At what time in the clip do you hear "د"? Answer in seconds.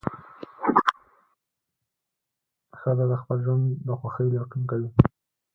3.11-3.13, 3.87-3.89